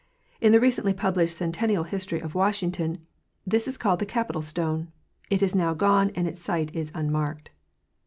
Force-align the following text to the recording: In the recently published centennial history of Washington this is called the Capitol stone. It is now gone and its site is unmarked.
In 0.41 0.51
the 0.51 0.59
recently 0.59 0.93
published 0.95 1.37
centennial 1.37 1.83
history 1.83 2.19
of 2.21 2.33
Washington 2.33 3.05
this 3.45 3.67
is 3.67 3.77
called 3.77 3.99
the 3.99 4.05
Capitol 4.07 4.41
stone. 4.41 4.87
It 5.29 5.43
is 5.43 5.53
now 5.53 5.75
gone 5.75 6.09
and 6.15 6.27
its 6.27 6.41
site 6.41 6.75
is 6.75 6.91
unmarked. 6.95 7.51